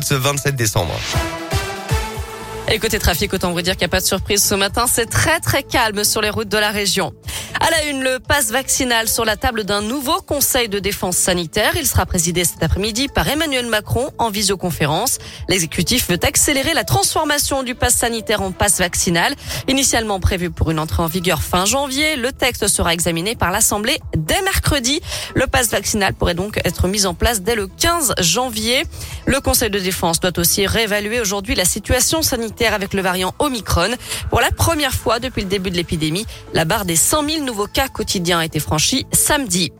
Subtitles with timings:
[0.00, 0.94] de ce 27 décembre.
[2.68, 4.86] Et côté trafic, autant vous dire qu'il n'y a pas de surprise ce matin.
[4.88, 7.12] C'est très très calme sur les routes de la région.
[7.60, 11.72] À la une, le passe vaccinal sur la table d'un nouveau conseil de défense sanitaire.
[11.76, 15.18] Il sera présidé cet après-midi par Emmanuel Macron en visioconférence.
[15.48, 19.34] L'exécutif veut accélérer la transformation du passe sanitaire en passe vaccinal.
[19.68, 23.98] Initialement prévu pour une entrée en vigueur fin janvier, le texte sera examiné par l'Assemblée
[24.16, 25.00] dès mercredi.
[25.34, 28.84] Le passe vaccinal pourrait donc être mis en place dès le 15 janvier.
[29.26, 33.90] Le conseil de défense doit aussi réévaluer aujourd'hui la situation sanitaire avec le variant Omicron.
[34.28, 37.66] Pour la première fois depuis le début de l'épidémie, la barre des 100 000 nouveaux
[37.66, 39.72] cas quotidiens a été franchi samedi.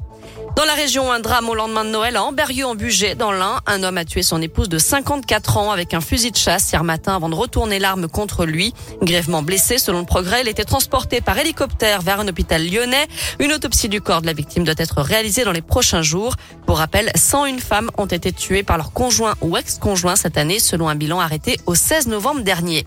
[0.57, 3.61] Dans la région, un drame au lendemain de Noël à Amberieu en Bugey, dans l'Ain.
[3.67, 6.85] Un homme a tué son épouse de 54 ans avec un fusil de chasse hier
[6.85, 8.73] matin avant de retourner l'arme contre lui.
[9.03, 13.09] Grièvement blessé, selon le progrès, il était transporté par hélicoptère vers un hôpital lyonnais.
[13.41, 16.37] Une autopsie du corps de la victime doit être réalisée dans les prochains jours.
[16.67, 20.89] Pour rappel, 101 femmes ont été tuées par leur conjoint ou ex-conjoint cette année, selon
[20.89, 22.87] un bilan arrêté au 16 novembre dernier.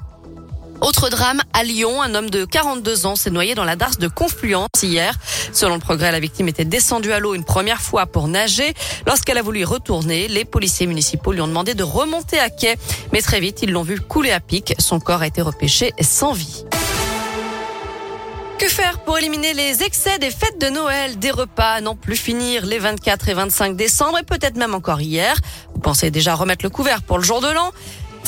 [0.82, 4.08] Autre drame à Lyon, un homme de 42 ans s'est noyé dans la darse de
[4.08, 5.16] Confluence hier.
[5.52, 8.74] Selon le progrès, la victime était descendue à l'eau une première fois pour nager.
[9.08, 12.76] Lorsqu'elle a voulu y retourner, les policiers municipaux lui ont demandé de remonter à quai.
[13.12, 14.76] Mais très vite, ils l'ont vu couler à pic.
[14.78, 16.64] Son corps a été repêché sans vie.
[18.60, 22.16] Que faire pour éliminer les excès des fêtes de Noël, des repas à n'en plus
[22.16, 25.36] finir les 24 et 25 décembre et peut-être même encore hier
[25.76, 27.72] Vous pensez déjà remettre le couvert pour le jour de l'an?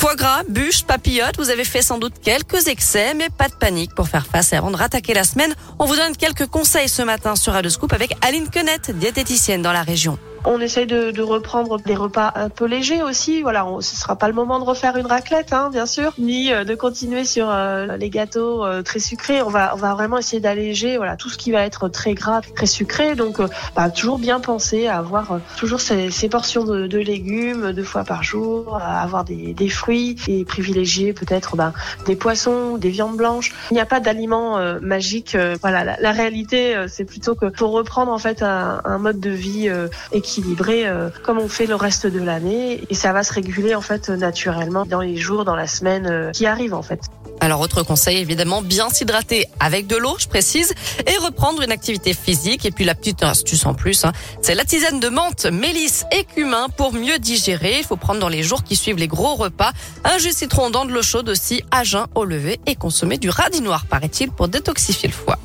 [0.00, 3.94] Foie gras, bûche, papillote, vous avez fait sans doute quelques excès, mais pas de panique
[3.94, 5.54] pour faire face et avant de rattaquer la semaine.
[5.78, 9.74] On vous donne quelques conseils ce matin sur Radio Scoop avec Aline Quenette, diététicienne dans
[9.74, 10.18] la région.
[10.46, 13.42] On essaye de, de, reprendre des repas un peu légers aussi.
[13.42, 16.50] Voilà, on, ce sera pas le moment de refaire une raclette, hein, bien sûr, ni
[16.50, 19.42] euh, de continuer sur euh, les gâteaux euh, très sucrés.
[19.42, 22.40] On va, on va vraiment essayer d'alléger, voilà, tout ce qui va être très gras,
[22.40, 23.16] très sucré.
[23.16, 23.38] Donc,
[23.76, 28.04] bah, toujours bien penser à avoir toujours ces, ces portions de, de, légumes deux fois
[28.04, 31.74] par jour, à avoir des, des fruits et privilégier peut-être bah,
[32.06, 33.52] des poissons, des viandes blanches.
[33.70, 35.36] Il n'y a pas d'aliments magiques.
[35.60, 39.30] voilà, la, la réalité, c'est plutôt que pour reprendre en fait un, un mode de
[39.30, 39.70] vie
[40.12, 43.74] équilibré équilibré euh, comme on fait le reste de l'année et ça va se réguler
[43.74, 47.00] en fait naturellement dans les jours, dans la semaine euh, qui arrive en fait.
[47.40, 50.74] Alors autre conseil évidemment bien s'hydrater avec de l'eau, je précise,
[51.06, 52.66] et reprendre une activité physique.
[52.66, 56.24] Et puis la petite astuce en plus, hein, c'est la tisane de menthe, mélisse et
[56.24, 57.78] cumin pour mieux digérer.
[57.78, 59.72] Il faut prendre dans les jours qui suivent les gros repas
[60.04, 63.30] un jus citron dans de l'eau chaude aussi à jeun au lever et consommer du
[63.30, 65.38] radis noir paraît-il pour détoxifier le foie.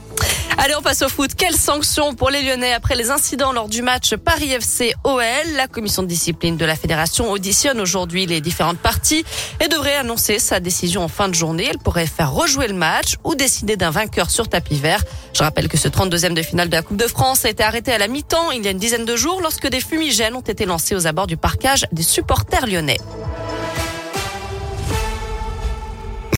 [0.57, 1.31] Allez, on passe au foot.
[1.35, 5.21] Quelles sanctions pour les Lyonnais après les incidents lors du match Paris FC OL
[5.55, 9.25] La commission de discipline de la fédération auditionne aujourd'hui les différentes parties
[9.59, 11.67] et devrait annoncer sa décision en fin de journée.
[11.69, 15.03] Elle pourrait faire rejouer le match ou décider d'un vainqueur sur tapis vert.
[15.33, 17.91] Je rappelle que ce 32e de finale de la Coupe de France a été arrêté
[17.91, 20.65] à la mi-temps il y a une dizaine de jours lorsque des fumigènes ont été
[20.65, 22.99] lancés aux abords du parcage des supporters lyonnais.